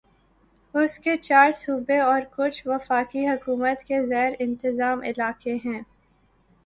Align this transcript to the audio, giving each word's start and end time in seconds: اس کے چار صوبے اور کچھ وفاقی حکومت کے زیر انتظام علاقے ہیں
اس 0.75 0.97
کے 0.99 1.15
چار 1.17 1.51
صوبے 1.55 1.99
اور 1.99 2.21
کچھ 2.31 2.61
وفاقی 2.67 3.27
حکومت 3.27 3.83
کے 3.83 4.01
زیر 4.07 4.33
انتظام 4.39 5.01
علاقے 5.03 5.55
ہیں 5.65 5.81